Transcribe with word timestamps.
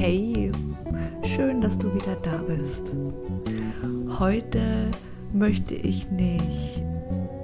Hey, 0.00 0.52
schön, 1.24 1.60
dass 1.60 1.76
du 1.76 1.92
wieder 1.92 2.14
da 2.22 2.36
bist. 2.46 2.84
Heute 4.20 4.92
möchte 5.32 5.74
ich 5.74 6.08
nicht 6.12 6.84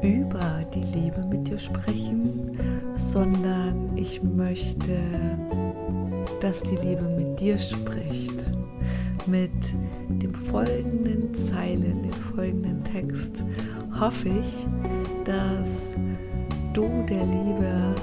über 0.03 0.65
die 0.73 0.85
Liebe 0.97 1.27
mit 1.29 1.49
dir 1.49 1.59
sprechen, 1.59 2.57
sondern 2.95 3.97
ich 3.97 4.23
möchte, 4.23 5.01
dass 6.41 6.63
die 6.63 6.77
Liebe 6.77 7.03
mit 7.19 7.41
dir 7.41 7.59
spricht. 7.59 8.45
Mit 9.27 9.51
dem 10.07 10.33
folgenden 10.33 11.35
Zeilen, 11.35 12.05
dem 12.05 12.13
folgenden 12.37 12.85
Text 12.85 13.33
hoffe 13.99 14.29
ich, 14.29 14.67
dass 15.25 15.97
du 16.73 17.05
der 17.09 17.25
Liebe 17.25 17.97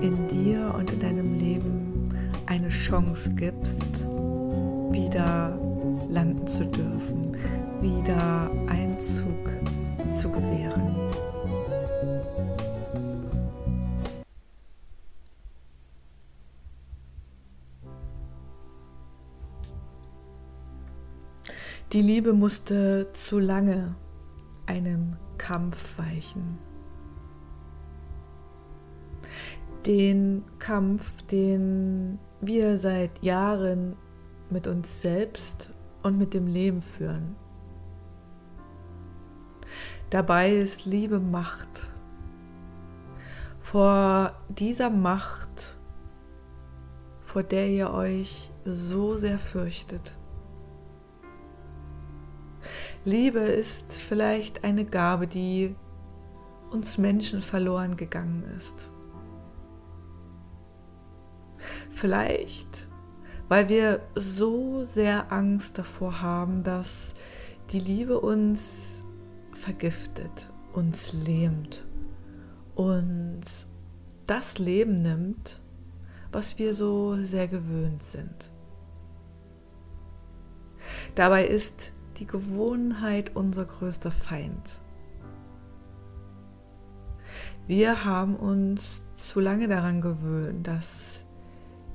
in 0.00 0.28
dir 0.28 0.72
und 0.78 0.88
in 0.92 1.00
deinem 1.00 1.37
Chance 2.88 3.28
gibst, 3.34 4.06
wieder 4.90 5.60
landen 6.08 6.46
zu 6.46 6.64
dürfen, 6.64 7.36
wieder 7.82 8.50
Einzug 8.66 9.50
zu 10.14 10.30
gewähren. 10.30 10.96
Die 21.92 22.00
Liebe 22.00 22.32
musste 22.32 23.08
zu 23.12 23.38
lange 23.38 23.96
einem 24.64 25.18
Kampf 25.36 25.98
weichen. 25.98 26.56
Den 29.84 30.42
Kampf, 30.58 31.20
den 31.30 32.18
wir 32.40 32.78
seit 32.78 33.22
Jahren 33.22 33.96
mit 34.50 34.66
uns 34.66 35.02
selbst 35.02 35.70
und 36.02 36.18
mit 36.18 36.34
dem 36.34 36.46
Leben 36.46 36.80
führen. 36.80 37.36
Dabei 40.10 40.52
ist 40.52 40.86
Liebe 40.86 41.20
Macht. 41.20 41.88
Vor 43.60 44.32
dieser 44.48 44.88
Macht, 44.88 45.76
vor 47.20 47.42
der 47.42 47.68
ihr 47.68 47.90
euch 47.90 48.50
so 48.64 49.14
sehr 49.14 49.38
fürchtet. 49.38 50.16
Liebe 53.04 53.40
ist 53.40 53.92
vielleicht 53.92 54.64
eine 54.64 54.84
Gabe, 54.84 55.26
die 55.26 55.74
uns 56.70 56.98
Menschen 56.98 57.42
verloren 57.42 57.96
gegangen 57.96 58.44
ist. 58.56 58.90
Vielleicht, 62.00 62.86
weil 63.48 63.68
wir 63.68 64.00
so 64.14 64.84
sehr 64.84 65.32
Angst 65.32 65.78
davor 65.78 66.22
haben, 66.22 66.62
dass 66.62 67.12
die 67.72 67.80
Liebe 67.80 68.20
uns 68.20 69.04
vergiftet, 69.50 70.48
uns 70.72 71.12
lähmt, 71.12 71.84
uns 72.76 73.66
das 74.28 74.58
Leben 74.58 75.02
nimmt, 75.02 75.60
was 76.30 76.56
wir 76.56 76.72
so 76.74 77.16
sehr 77.16 77.48
gewöhnt 77.48 78.04
sind. 78.04 78.48
Dabei 81.16 81.48
ist 81.48 81.90
die 82.20 82.28
Gewohnheit 82.28 83.34
unser 83.34 83.64
größter 83.64 84.12
Feind. 84.12 84.78
Wir 87.66 88.04
haben 88.04 88.36
uns 88.36 89.02
zu 89.16 89.40
lange 89.40 89.66
daran 89.66 90.00
gewöhnt, 90.00 90.64
dass 90.64 91.24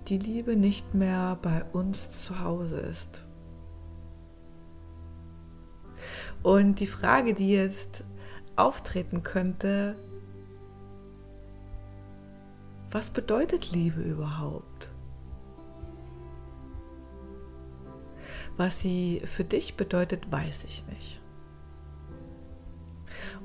die 0.07 0.17
Liebe 0.17 0.55
nicht 0.55 0.93
mehr 0.93 1.37
bei 1.41 1.63
uns 1.71 2.09
zu 2.25 2.39
Hause 2.41 2.77
ist. 2.77 3.25
Und 6.41 6.79
die 6.79 6.87
Frage, 6.87 7.33
die 7.33 7.51
jetzt 7.51 8.03
auftreten 8.55 9.23
könnte, 9.23 9.95
was 12.91 13.09
bedeutet 13.09 13.71
Liebe 13.71 14.01
überhaupt? 14.01 14.89
Was 18.57 18.79
sie 18.79 19.21
für 19.25 19.43
dich 19.43 19.77
bedeutet, 19.77 20.31
weiß 20.31 20.65
ich 20.65 20.85
nicht. 20.87 21.21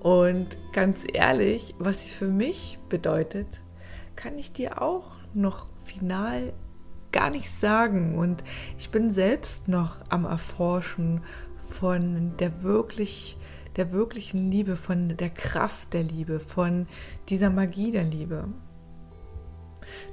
Und 0.00 0.56
ganz 0.72 0.98
ehrlich, 1.12 1.74
was 1.78 2.02
sie 2.02 2.10
für 2.10 2.28
mich 2.28 2.78
bedeutet, 2.88 3.46
kann 4.16 4.36
ich 4.38 4.52
dir 4.52 4.82
auch 4.82 5.17
noch 5.34 5.66
final 5.84 6.52
gar 7.12 7.30
nicht 7.30 7.50
sagen. 7.50 8.18
Und 8.18 8.42
ich 8.78 8.90
bin 8.90 9.10
selbst 9.10 9.68
noch 9.68 9.96
am 10.08 10.24
Erforschen 10.24 11.22
von 11.62 12.36
der 12.38 12.62
wirklich 12.62 13.36
der 13.76 13.92
wirklichen 13.92 14.50
Liebe, 14.50 14.76
von 14.76 15.16
der 15.16 15.30
Kraft 15.30 15.92
der 15.94 16.02
Liebe, 16.02 16.40
von 16.40 16.88
dieser 17.28 17.48
Magie 17.48 17.92
der 17.92 18.02
Liebe. 18.02 18.48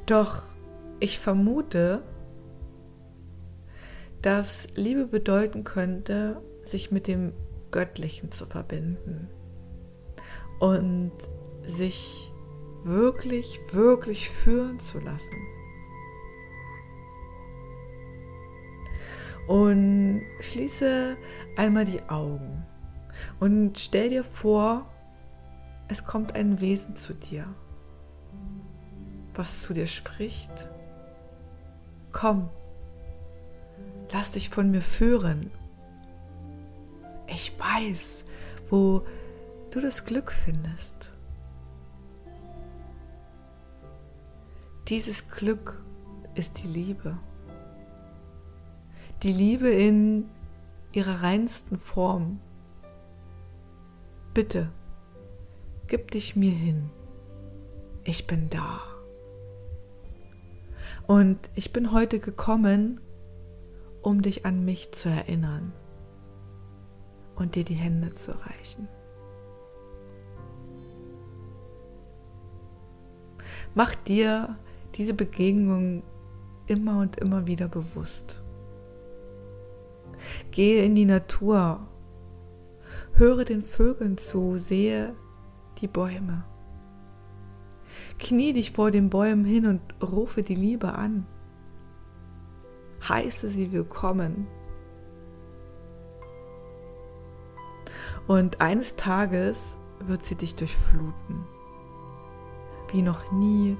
Doch 0.05 0.43
ich 0.99 1.19
vermute, 1.19 2.03
dass 4.21 4.67
Liebe 4.75 5.07
bedeuten 5.07 5.63
könnte, 5.63 6.41
sich 6.63 6.91
mit 6.91 7.07
dem 7.07 7.33
Göttlichen 7.71 8.31
zu 8.31 8.45
verbinden 8.45 9.29
und 10.59 11.11
sich 11.67 12.24
wirklich, 12.85 13.59
wirklich 13.71 14.29
führen 14.29 14.79
zu 14.79 14.99
lassen. 14.99 15.35
Und 19.47 20.21
schließe 20.39 21.17
einmal 21.57 21.85
die 21.85 22.01
Augen 22.03 22.65
und 23.39 23.77
stell 23.79 24.09
dir 24.09 24.23
vor, 24.23 24.91
es 25.87 26.03
kommt 26.05 26.33
ein 26.35 26.61
Wesen 26.61 26.95
zu 26.95 27.13
dir, 27.13 27.47
was 29.33 29.61
zu 29.61 29.73
dir 29.73 29.87
spricht. 29.87 30.51
Komm, 32.11 32.49
lass 34.11 34.31
dich 34.31 34.49
von 34.49 34.71
mir 34.71 34.81
führen. 34.81 35.51
Ich 37.27 37.53
weiß, 37.59 38.25
wo 38.69 39.05
du 39.71 39.79
das 39.79 40.05
Glück 40.05 40.31
findest. 40.31 41.14
Dieses 44.87 45.29
Glück 45.29 45.81
ist 46.35 46.63
die 46.63 46.67
Liebe 46.67 47.17
die 49.23 49.33
Liebe 49.33 49.69
in 49.69 50.29
ihrer 50.91 51.23
reinsten 51.23 51.77
Form. 51.77 52.39
Bitte, 54.33 54.69
gib 55.87 56.11
dich 56.11 56.35
mir 56.35 56.51
hin. 56.51 56.89
Ich 58.03 58.27
bin 58.27 58.49
da. 58.49 58.81
Und 61.07 61.49
ich 61.55 61.73
bin 61.73 61.91
heute 61.91 62.19
gekommen, 62.19 63.01
um 64.01 64.21
dich 64.21 64.45
an 64.45 64.63
mich 64.63 64.91
zu 64.91 65.09
erinnern 65.09 65.73
und 67.35 67.55
dir 67.55 67.63
die 67.63 67.73
Hände 67.73 68.13
zu 68.13 68.31
reichen. 68.31 68.87
Mach 73.73 73.95
dir 73.95 74.57
diese 74.95 75.13
Begegnung 75.13 76.03
immer 76.67 76.99
und 76.99 77.17
immer 77.17 77.47
wieder 77.47 77.67
bewusst. 77.67 78.41
Gehe 80.51 80.83
in 80.83 80.95
die 80.95 81.05
Natur. 81.05 81.87
Höre 83.13 83.45
den 83.45 83.61
Vögeln 83.61 84.17
zu, 84.17 84.57
sehe 84.57 85.15
die 85.79 85.87
Bäume. 85.87 86.43
Knie 88.19 88.53
dich 88.53 88.71
vor 88.71 88.91
den 88.91 89.09
Bäumen 89.09 89.45
hin 89.45 89.65
und 89.65 89.81
rufe 90.01 90.43
die 90.43 90.55
Liebe 90.55 90.93
an. 90.93 91.25
Heiße 93.07 93.49
sie 93.49 93.71
willkommen. 93.71 94.47
Und 98.27 98.61
eines 98.61 98.95
Tages 98.95 99.77
wird 99.99 100.25
sie 100.25 100.35
dich 100.35 100.55
durchfluten, 100.55 101.45
wie 102.91 103.01
noch 103.01 103.31
nie 103.31 103.77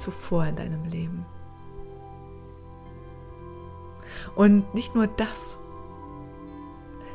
zuvor 0.00 0.46
in 0.46 0.56
deinem 0.56 0.84
Leben. 0.84 1.24
Und 4.34 4.74
nicht 4.74 4.94
nur 4.94 5.06
das. 5.06 5.58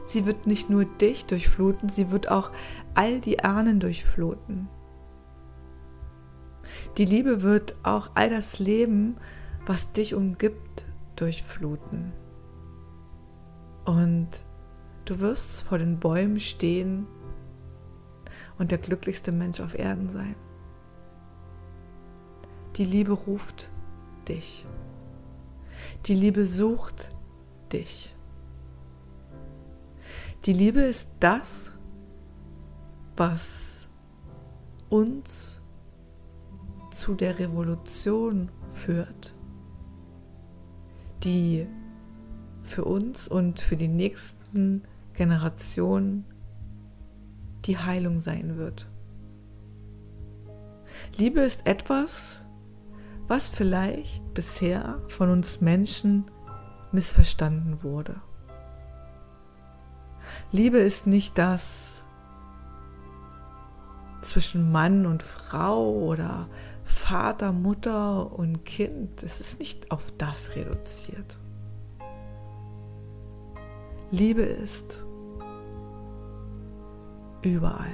Sie 0.03 0.25
wird 0.25 0.45
nicht 0.47 0.69
nur 0.69 0.85
dich 0.85 1.25
durchfluten, 1.25 1.89
sie 1.89 2.11
wird 2.11 2.29
auch 2.29 2.51
all 2.93 3.19
die 3.19 3.43
Ahnen 3.43 3.79
durchfluten. 3.79 4.69
Die 6.97 7.05
Liebe 7.05 7.41
wird 7.41 7.75
auch 7.83 8.11
all 8.13 8.29
das 8.29 8.59
Leben, 8.59 9.17
was 9.65 9.91
dich 9.91 10.13
umgibt, 10.13 10.85
durchfluten. 11.15 12.13
Und 13.85 14.29
du 15.05 15.19
wirst 15.19 15.63
vor 15.63 15.77
den 15.77 15.99
Bäumen 15.99 16.39
stehen 16.39 17.07
und 18.57 18.71
der 18.71 18.77
glücklichste 18.77 19.31
Mensch 19.31 19.59
auf 19.59 19.77
Erden 19.77 20.09
sein. 20.09 20.35
Die 22.75 22.85
Liebe 22.85 23.13
ruft 23.13 23.69
dich. 24.27 24.65
Die 26.07 26.15
Liebe 26.15 26.45
sucht 26.45 27.11
dich. 27.71 28.13
Die 30.45 30.53
Liebe 30.53 30.81
ist 30.81 31.07
das, 31.19 31.73
was 33.15 33.87
uns 34.89 35.61
zu 36.91 37.15
der 37.15 37.39
Revolution 37.39 38.51
führt, 38.69 39.33
die 41.23 41.67
für 42.61 42.83
uns 42.83 43.27
und 43.27 43.59
für 43.59 43.77
die 43.77 43.87
nächsten 43.87 44.83
Generationen 45.13 46.25
die 47.65 47.77
Heilung 47.77 48.19
sein 48.19 48.57
wird. 48.57 48.87
Liebe 51.17 51.41
ist 51.41 51.65
etwas, 51.65 52.41
was 53.27 53.49
vielleicht 53.49 54.33
bisher 54.33 55.01
von 55.07 55.31
uns 55.31 55.61
Menschen 55.61 56.25
missverstanden 56.91 57.83
wurde. 57.83 58.21
Liebe 60.51 60.77
ist 60.77 61.07
nicht 61.07 61.37
das 61.37 62.03
zwischen 64.21 64.71
Mann 64.71 65.05
und 65.05 65.23
Frau 65.23 65.91
oder 65.91 66.49
Vater, 66.83 67.51
Mutter 67.51 68.31
und 68.31 68.63
Kind. 68.65 69.23
Es 69.23 69.39
ist 69.39 69.59
nicht 69.59 69.91
auf 69.91 70.11
das 70.17 70.55
reduziert. 70.55 71.39
Liebe 74.11 74.43
ist 74.43 75.05
überall, 77.41 77.93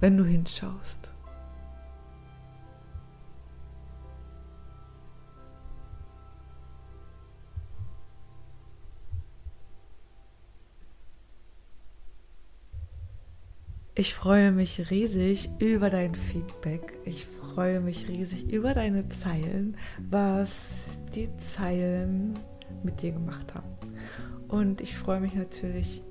wenn 0.00 0.16
du 0.16 0.24
hinschaust. 0.24 1.14
Ich 13.98 14.14
freue 14.14 14.52
mich 14.52 14.92
riesig 14.92 15.50
über 15.58 15.90
dein 15.90 16.14
Feedback. 16.14 16.96
Ich 17.04 17.26
freue 17.26 17.80
mich 17.80 18.06
riesig 18.06 18.48
über 18.48 18.72
deine 18.72 19.08
Zeilen, 19.08 19.76
was 20.08 21.00
die 21.16 21.28
Zeilen 21.38 22.38
mit 22.84 23.02
dir 23.02 23.10
gemacht 23.10 23.52
haben. 23.56 23.66
Und 24.46 24.80
ich 24.80 24.96
freue 24.96 25.20
mich 25.20 25.34
natürlich 25.34 26.04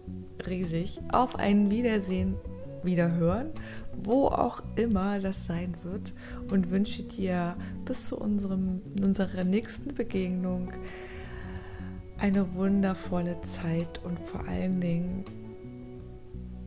riesig 0.46 1.00
auf 1.14 1.38
ein 1.38 1.70
Wiedersehen, 1.72 2.36
Wiederhören, 2.84 3.52
wo 4.04 4.26
auch 4.26 4.62
immer 4.76 5.22
das 5.22 5.46
sein 5.46 5.74
wird. 5.84 6.14
Und 6.52 6.70
wünsche 6.70 7.04
dir 7.04 7.56
bis 7.86 8.08
zu 8.08 8.20
unserem, 8.20 8.82
unserer 9.02 9.46
nächsten 9.46 9.96
Begegnung 9.96 10.74
eine 12.18 12.54
wundervolle 12.54 13.40
Zeit 13.44 14.02
und 14.04 14.20
vor 14.20 14.46
allen 14.46 14.82
Dingen 14.82 15.24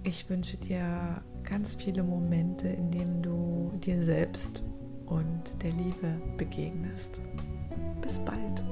ich 0.02 0.28
wünsche 0.28 0.56
dir 0.56 1.22
ganz 1.42 1.74
viele 1.74 2.02
Momente, 2.02 2.68
in 2.68 2.90
denen 2.90 3.22
du 3.22 3.72
dir 3.84 4.02
selbst 4.04 4.62
und 5.06 5.42
der 5.62 5.72
Liebe 5.72 6.20
begegnest. 6.36 7.20
Bis 8.00 8.18
bald. 8.20 8.62